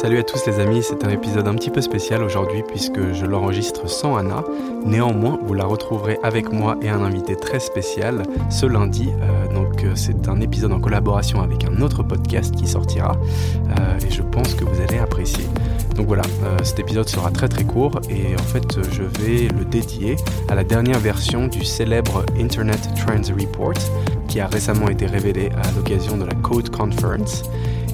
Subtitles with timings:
[0.00, 3.26] Salut à tous les amis, c'est un épisode un petit peu spécial aujourd'hui puisque je
[3.26, 4.44] l'enregistre sans Anna.
[4.86, 9.08] Néanmoins, vous la retrouverez avec moi et un invité très spécial ce lundi.
[9.20, 13.16] Euh, donc euh, c'est un épisode en collaboration avec un autre podcast qui sortira
[13.76, 15.46] euh, et je pense que vous allez apprécier.
[15.96, 16.22] Donc voilà,
[16.62, 20.14] cet épisode sera très très court et en fait je vais le dédier
[20.48, 23.74] à la dernière version du célèbre Internet Trends Report
[24.28, 27.42] qui a récemment été révélé à l'occasion de la Code Conference.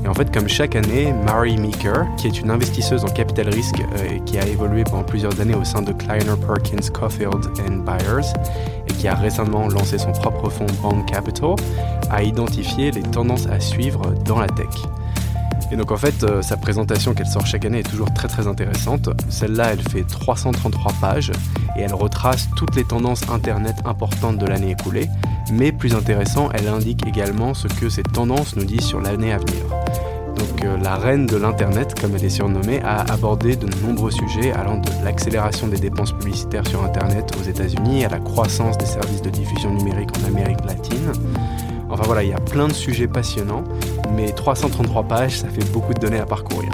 [0.05, 3.81] Et en fait, comme chaque année, Mary Meeker, qui est une investisseuse en capital risque
[3.81, 7.47] euh, et qui a évolué pendant plusieurs années au sein de Kleiner Perkins Caulfield
[7.87, 8.35] Byers
[8.87, 11.57] et qui a récemment lancé son propre fonds Bond Capital,
[12.11, 14.69] a identifié les tendances à suivre dans la tech.
[15.73, 18.47] Et donc en fait, euh, sa présentation qu'elle sort chaque année est toujours très très
[18.47, 19.09] intéressante.
[19.31, 21.33] Celle-là, elle fait 333 pages
[21.77, 25.09] et elle retrace toutes les tendances Internet importantes de l'année écoulée.
[25.53, 29.39] Mais plus intéressant, elle indique également ce que ces tendances nous disent sur l'année à
[29.39, 29.65] venir.
[30.37, 34.53] Donc euh, la reine de l'Internet, comme elle est surnommée, a abordé de nombreux sujets
[34.53, 39.23] allant de l'accélération des dépenses publicitaires sur Internet aux États-Unis à la croissance des services
[39.23, 41.13] de diffusion numérique en Amérique latine.
[41.91, 43.65] Enfin voilà, il y a plein de sujets passionnants,
[44.17, 46.71] mais 333 pages, ça fait beaucoup de données à parcourir.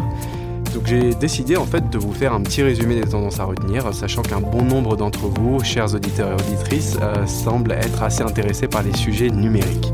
[0.74, 3.92] Donc j'ai décidé en fait de vous faire un petit résumé des tendances à retenir,
[3.92, 8.68] sachant qu'un bon nombre d'entre vous, chers auditeurs et auditrices, euh, semblent être assez intéressés
[8.68, 9.92] par les sujets numériques.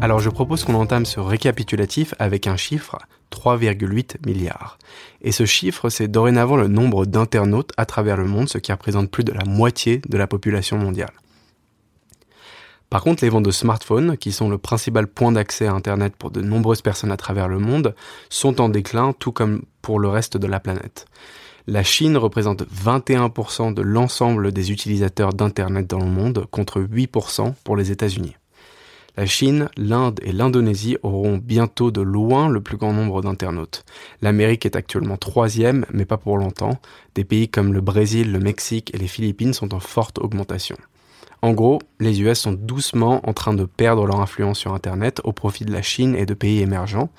[0.00, 2.98] Alors je propose qu'on entame ce récapitulatif avec un chiffre,
[3.30, 4.78] 3,8 milliards.
[5.20, 9.10] Et ce chiffre, c'est dorénavant le nombre d'internautes à travers le monde, ce qui représente
[9.10, 11.12] plus de la moitié de la population mondiale.
[12.92, 16.30] Par contre, les ventes de smartphones, qui sont le principal point d'accès à Internet pour
[16.30, 17.94] de nombreuses personnes à travers le monde,
[18.28, 21.06] sont en déclin, tout comme pour le reste de la planète.
[21.66, 27.76] La Chine représente 21% de l'ensemble des utilisateurs d'Internet dans le monde, contre 8% pour
[27.76, 28.36] les États-Unis.
[29.16, 33.86] La Chine, l'Inde et l'Indonésie auront bientôt de loin le plus grand nombre d'internautes.
[34.20, 36.78] L'Amérique est actuellement troisième, mais pas pour longtemps.
[37.14, 40.76] Des pays comme le Brésil, le Mexique et les Philippines sont en forte augmentation.
[41.44, 45.32] En gros, les US sont doucement en train de perdre leur influence sur Internet au
[45.32, 47.10] profit de la Chine et de pays émergents.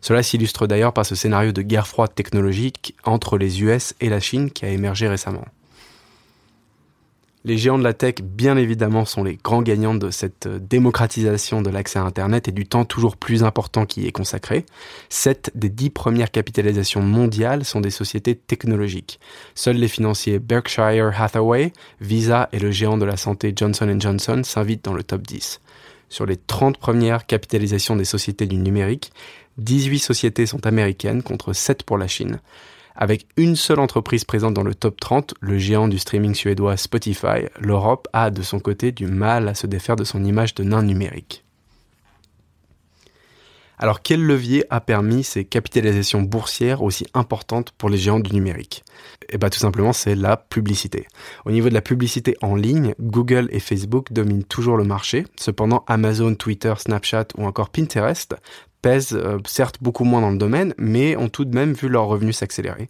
[0.00, 4.20] Cela s'illustre d'ailleurs par ce scénario de guerre froide technologique entre les US et la
[4.20, 5.44] Chine qui a émergé récemment.
[7.46, 11.62] Les géants de la tech, bien évidemment, sont les grands gagnants de cette euh, démocratisation
[11.62, 14.66] de l'accès à Internet et du temps toujours plus important qui y est consacré.
[15.10, 19.20] Sept des dix premières capitalisations mondiales sont des sociétés technologiques.
[19.54, 24.84] Seuls les financiers Berkshire Hathaway, Visa et le géant de la santé Johnson Johnson s'invitent
[24.84, 25.60] dans le top 10.
[26.08, 29.12] Sur les 30 premières capitalisations des sociétés du numérique,
[29.58, 32.40] 18 sociétés sont américaines contre 7 pour la Chine.
[32.98, 37.44] Avec une seule entreprise présente dans le top 30, le géant du streaming suédois Spotify,
[37.60, 40.82] l'Europe a de son côté du mal à se défaire de son image de nain
[40.82, 41.44] numérique.
[43.78, 48.84] Alors quel levier a permis ces capitalisations boursières aussi importantes pour les géants du numérique?
[49.28, 51.06] Eh bien tout simplement c'est la publicité.
[51.44, 55.26] Au niveau de la publicité en ligne, Google et Facebook dominent toujours le marché.
[55.36, 58.34] Cependant Amazon, Twitter, Snapchat ou encore Pinterest
[58.82, 62.06] pèsent euh, certes beaucoup moins dans le domaine, mais ont tout de même vu leurs
[62.06, 62.88] revenus s'accélérer.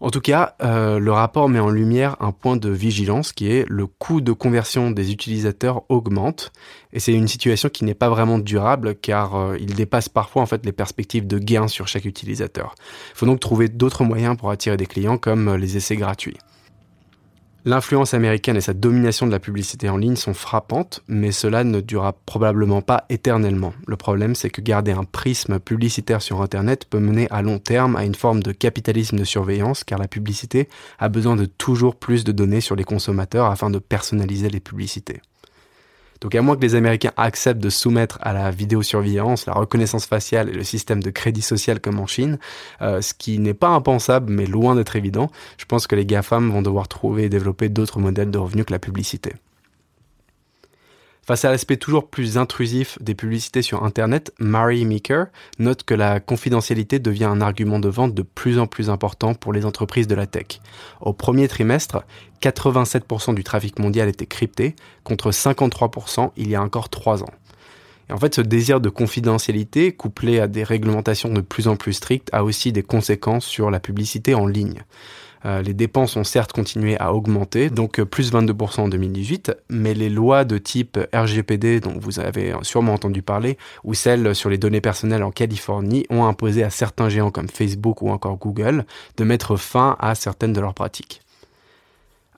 [0.00, 3.64] En tout cas, euh, le rapport met en lumière un point de vigilance qui est
[3.68, 6.52] le coût de conversion des utilisateurs augmente
[6.92, 10.46] et c'est une situation qui n'est pas vraiment durable car euh, il dépasse parfois en
[10.46, 12.74] fait les perspectives de gain sur chaque utilisateur.
[13.12, 16.36] Il faut donc trouver d'autres moyens pour attirer des clients comme les essais gratuits.
[17.68, 21.80] L'influence américaine et sa domination de la publicité en ligne sont frappantes, mais cela ne
[21.80, 23.74] durera probablement pas éternellement.
[23.88, 27.96] Le problème, c'est que garder un prisme publicitaire sur Internet peut mener à long terme
[27.96, 30.68] à une forme de capitalisme de surveillance, car la publicité
[31.00, 35.20] a besoin de toujours plus de données sur les consommateurs afin de personnaliser les publicités.
[36.20, 40.48] Donc à moins que les Américains acceptent de soumettre à la vidéosurveillance, la reconnaissance faciale
[40.48, 42.38] et le système de crédit social comme en Chine,
[42.82, 46.50] euh, ce qui n'est pas impensable mais loin d'être évident, je pense que les GAFAM
[46.50, 49.32] vont devoir trouver et développer d'autres modèles de revenus que la publicité.
[51.26, 55.26] Face à l'aspect toujours plus intrusif des publicités sur Internet, Mary Meeker
[55.58, 59.52] note que la confidentialité devient un argument de vente de plus en plus important pour
[59.52, 60.60] les entreprises de la tech.
[61.00, 62.04] Au premier trimestre,
[62.42, 67.34] 87% du trafic mondial était crypté, contre 53% il y a encore 3 ans.
[68.08, 71.94] Et en fait, ce désir de confidentialité, couplé à des réglementations de plus en plus
[71.94, 74.84] strictes, a aussi des conséquences sur la publicité en ligne.
[75.46, 79.94] Euh, les dépenses ont certes continué à augmenter, donc euh, plus 22% en 2018, mais
[79.94, 84.58] les lois de type RGPD, dont vous avez sûrement entendu parler, ou celles sur les
[84.58, 88.84] données personnelles en Californie, ont imposé à certains géants comme Facebook ou encore Google
[89.16, 91.22] de mettre fin à certaines de leurs pratiques.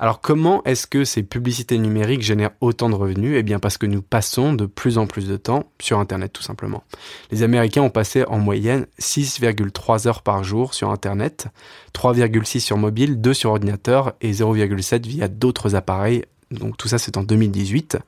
[0.00, 3.34] Alors comment est-ce que ces publicités numériques génèrent autant de revenus?
[3.36, 6.42] Eh bien parce que nous passons de plus en plus de temps sur Internet tout
[6.42, 6.84] simplement.
[7.32, 11.48] Les Américains ont passé en moyenne 6,3 heures par jour sur Internet,
[11.94, 16.24] 3,6 sur mobile, 2 sur ordinateur et 0,7 via d'autres appareils.
[16.52, 17.98] Donc tout ça c'est en 2018.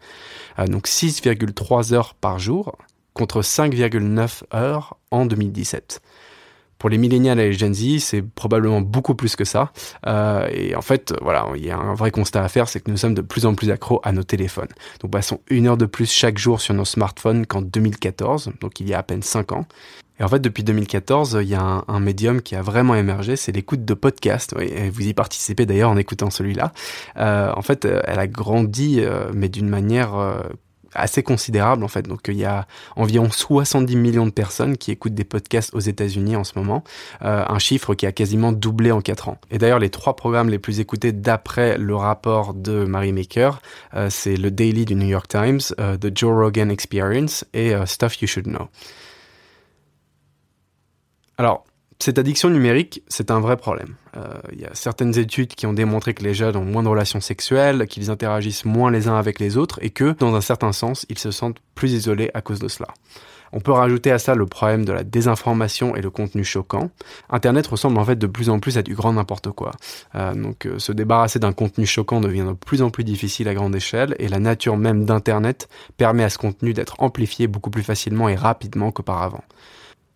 [0.60, 2.76] Euh, donc 6,3 heures par jour
[3.14, 6.00] contre 5,9 heures en 2017.
[6.80, 9.70] Pour les millénials et les Gen Z, c'est probablement beaucoup plus que ça.
[10.06, 12.90] Euh, et en fait, voilà, il y a un vrai constat à faire, c'est que
[12.90, 14.70] nous sommes de plus en plus accros à nos téléphones.
[15.02, 18.88] Nous passons une heure de plus chaque jour sur nos smartphones qu'en 2014, donc il
[18.88, 19.66] y a à peine 5 ans.
[20.20, 23.52] Et en fait, depuis 2014, il y a un, médium qui a vraiment émergé, c'est
[23.52, 24.54] l'écoute de podcasts.
[24.60, 26.72] Et vous y participez d'ailleurs en écoutant celui-là.
[27.16, 30.42] Euh, en fait, elle a grandi, euh, mais d'une manière euh,
[30.94, 32.02] assez considérable en fait.
[32.02, 32.66] Donc il y a
[32.96, 36.84] environ 70 millions de personnes qui écoutent des podcasts aux États-Unis en ce moment,
[37.22, 39.38] euh, un chiffre qui a quasiment doublé en 4 ans.
[39.50, 43.60] Et d'ailleurs les trois programmes les plus écoutés d'après le rapport de Mary Maker,
[43.94, 48.20] euh, c'est le Daily du New York Times, euh, The Joe Rogan Experience et Stuff
[48.20, 48.68] You Should Know.
[51.38, 51.64] Alors
[52.02, 53.94] cette addiction numérique, c'est un vrai problème.
[54.14, 56.88] Il euh, y a certaines études qui ont démontré que les jeunes ont moins de
[56.88, 60.72] relations sexuelles, qu'ils interagissent moins les uns avec les autres et que, dans un certain
[60.72, 62.88] sens, ils se sentent plus isolés à cause de cela.
[63.52, 66.90] On peut rajouter à ça le problème de la désinformation et le contenu choquant.
[67.28, 69.72] Internet ressemble en fait de plus en plus à du grand n'importe quoi.
[70.14, 73.54] Euh, donc euh, se débarrasser d'un contenu choquant devient de plus en plus difficile à
[73.54, 77.82] grande échelle et la nature même d'Internet permet à ce contenu d'être amplifié beaucoup plus
[77.82, 79.44] facilement et rapidement qu'auparavant.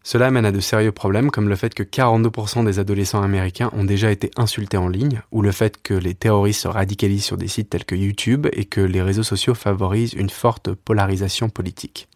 [0.07, 3.85] Cela mène à de sérieux problèmes comme le fait que 42% des adolescents américains ont
[3.85, 7.49] déjà été insultés en ligne, ou le fait que les terroristes se radicalisent sur des
[7.49, 12.07] sites tels que YouTube et que les réseaux sociaux favorisent une forte polarisation politique.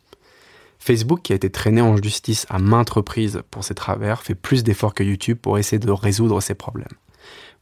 [0.78, 4.64] Facebook, qui a été traîné en justice à maintes reprises pour ses travers, fait plus
[4.64, 6.86] d'efforts que YouTube pour essayer de résoudre ces problèmes.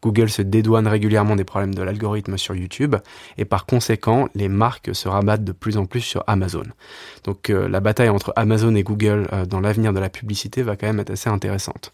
[0.03, 2.97] Google se dédouane régulièrement des problèmes de l'algorithme sur YouTube
[3.39, 6.65] et par conséquent, les marques se rabattent de plus en plus sur Amazon.
[7.25, 10.77] Donc euh, la bataille entre Amazon et Google euh, dans l'avenir de la publicité va
[10.77, 11.93] quand même être assez intéressante.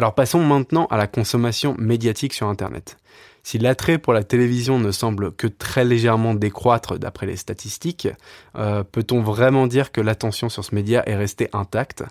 [0.00, 2.96] Alors passons maintenant à la consommation médiatique sur Internet.
[3.42, 8.08] Si l'attrait pour la télévision ne semble que très légèrement décroître d'après les statistiques,
[8.56, 12.02] euh, peut-on vraiment dire que l'attention sur ce média est restée intacte?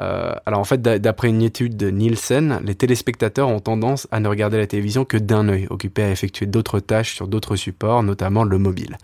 [0.00, 4.28] Euh, Alors en fait, d'après une étude de Nielsen, les téléspectateurs ont tendance à ne
[4.28, 8.44] regarder la télévision que d'un œil, occupés à effectuer d'autres tâches sur d'autres supports, notamment
[8.44, 8.96] le mobile.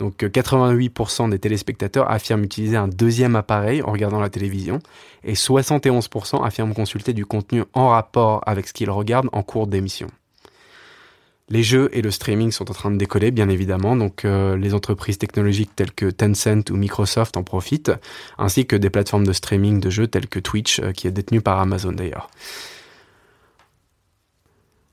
[0.00, 4.80] Donc 88% des téléspectateurs affirment utiliser un deuxième appareil en regardant la télévision
[5.24, 10.08] et 71% affirment consulter du contenu en rapport avec ce qu'ils regardent en cours d'émission.
[11.50, 14.72] Les jeux et le streaming sont en train de décoller, bien évidemment, donc euh, les
[14.72, 17.92] entreprises technologiques telles que Tencent ou Microsoft en profitent,
[18.38, 21.40] ainsi que des plateformes de streaming de jeux telles que Twitch, euh, qui est détenue
[21.40, 22.30] par Amazon d'ailleurs.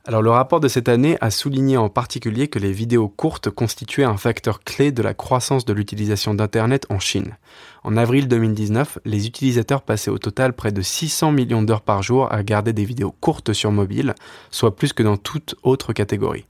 [0.07, 4.05] Alors le rapport de cette année a souligné en particulier que les vidéos courtes constituaient
[4.05, 7.35] un facteur clé de la croissance de l'utilisation d'Internet en Chine.
[7.83, 12.31] En avril 2019, les utilisateurs passaient au total près de 600 millions d'heures par jour
[12.31, 14.15] à regarder des vidéos courtes sur mobile,
[14.49, 16.45] soit plus que dans toute autre catégorie.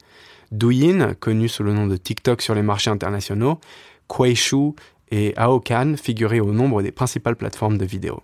[0.52, 3.60] Douyin, connu sous le nom de TikTok sur les marchés internationaux,
[4.08, 4.76] Kuaishou
[5.10, 8.22] et Aokan figuraient au nombre des principales plateformes de vidéos.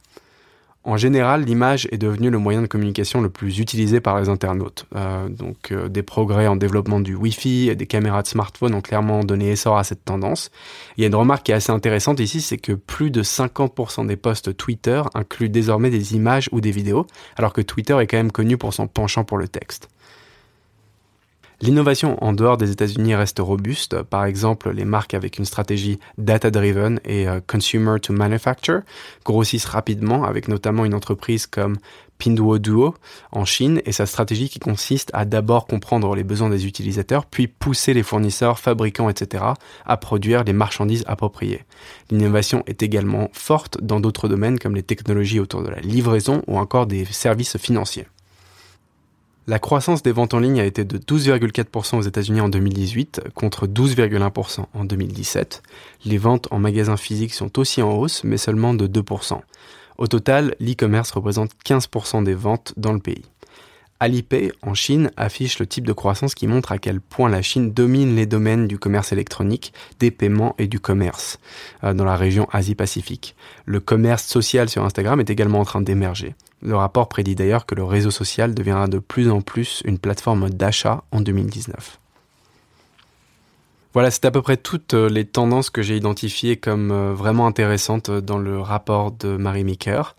[0.85, 4.85] En général, l'image est devenue le moyen de communication le plus utilisé par les internautes.
[4.95, 8.81] Euh, donc, euh, des progrès en développement du Wi-Fi et des caméras de smartphone ont
[8.81, 10.51] clairement donné essor à cette tendance.
[10.97, 14.07] Il y a une remarque qui est assez intéressante ici, c'est que plus de 50%
[14.07, 17.07] des posts Twitter incluent désormais des images ou des vidéos,
[17.37, 19.87] alors que Twitter est quand même connu pour son penchant pour le texte.
[21.63, 24.03] L'innovation en dehors des États-Unis reste robuste.
[24.03, 28.81] Par exemple, les marques avec une stratégie data-driven et euh, consumer to manufacture
[29.23, 31.77] grossissent rapidement avec notamment une entreprise comme
[32.17, 32.95] Pinduoduo
[33.31, 37.47] en Chine et sa stratégie qui consiste à d'abord comprendre les besoins des utilisateurs puis
[37.47, 39.45] pousser les fournisseurs, fabricants, etc.
[39.85, 41.63] à produire les marchandises appropriées.
[42.11, 46.57] L'innovation est également forte dans d'autres domaines comme les technologies autour de la livraison ou
[46.57, 48.07] encore des services financiers.
[49.45, 53.67] La croissance des ventes en ligne a été de 12,4% aux États-Unis en 2018 contre
[53.67, 55.61] 12,1% en 2017.
[56.05, 59.41] Les ventes en magasins physiques sont aussi en hausse, mais seulement de 2%.
[59.97, 63.25] Au total, l'e-commerce représente 15% des ventes dans le pays.
[63.99, 67.73] Alipay, en Chine, affiche le type de croissance qui montre à quel point la Chine
[67.73, 71.39] domine les domaines du commerce électronique, des paiements et du commerce
[71.83, 73.35] euh, dans la région Asie-Pacifique.
[73.65, 76.33] Le commerce social sur Instagram est également en train d'émerger.
[76.63, 80.49] Le rapport prédit d'ailleurs que le réseau social deviendra de plus en plus une plateforme
[80.49, 81.99] d'achat en 2019.
[83.93, 87.45] Voilà, c'est à peu près toutes euh, les tendances que j'ai identifiées comme euh, vraiment
[87.45, 90.15] intéressantes euh, dans le rapport de Marie Meeker.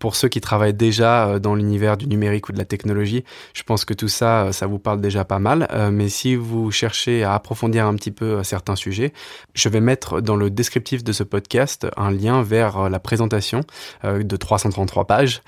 [0.00, 3.84] pour ceux qui travaillent déjà dans l'univers du numérique ou de la technologie, je pense
[3.84, 5.68] que tout ça, ça vous parle déjà pas mal.
[5.92, 9.12] mais si vous cherchez à approfondir un petit peu certains sujets,
[9.54, 13.60] je vais mettre dans le descriptif de ce podcast un lien vers la présentation
[14.04, 15.42] de 333 pages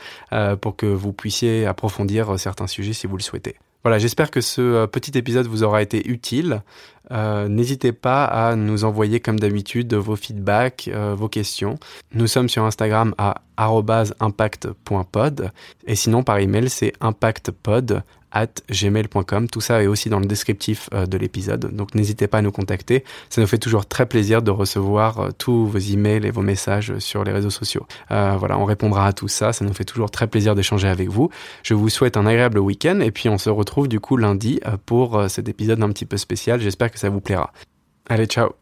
[0.60, 3.56] pour que vous puissiez approfondir certains sujets si vous le souhaitez.
[3.82, 6.62] Voilà, j'espère que ce euh, petit épisode vous aura été utile.
[7.10, 11.78] Euh, N'hésitez pas à nous envoyer comme d'habitude vos feedbacks, euh, vos questions.
[12.14, 13.42] Nous sommes sur Instagram à
[14.20, 15.52] impact.pod
[15.86, 19.48] et sinon par email c'est impactpod at gmail.com.
[19.48, 22.52] Tout ça est aussi dans le descriptif euh, de l'épisode, donc n'hésitez pas à nous
[22.52, 23.04] contacter.
[23.30, 26.98] Ça nous fait toujours très plaisir de recevoir euh, tous vos emails et vos messages
[26.98, 27.86] sur les réseaux sociaux.
[28.10, 29.52] Euh, voilà, on répondra à tout ça.
[29.52, 31.30] Ça nous fait toujours très plaisir d'échanger avec vous.
[31.62, 35.28] Je vous souhaite un agréable week-end et puis on se retrouve du coup lundi pour
[35.28, 36.60] cet épisode un petit peu spécial.
[36.60, 37.52] J'espère que ça vous plaira.
[38.08, 38.61] Allez, ciao